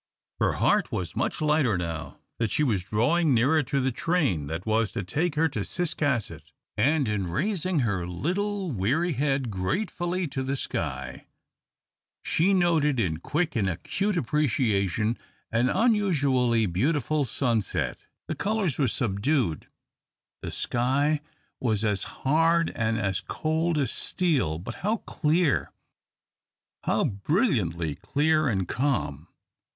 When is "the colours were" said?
18.27-18.87